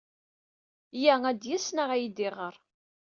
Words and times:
Ya 1.01 1.15
ad 1.29 1.37
d-yas, 1.39 1.67
neɣ 1.71 1.89
ad 1.91 1.99
iyi-d-iɣer. 1.99 2.55